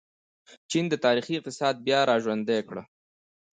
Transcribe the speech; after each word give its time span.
چین 0.69 0.85
د 0.89 0.93
تاریخي 1.05 1.33
اقتصاد 1.37 1.75
بیا 1.85 1.99
راژوندی 2.11 2.59
کړ. 2.67 2.77